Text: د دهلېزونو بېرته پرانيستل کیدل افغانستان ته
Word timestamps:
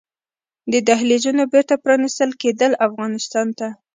د 0.71 0.73
دهلېزونو 0.87 1.43
بېرته 1.53 1.73
پرانيستل 1.83 2.29
کیدل 2.41 2.71
افغانستان 2.87 3.47
ته 3.59 3.67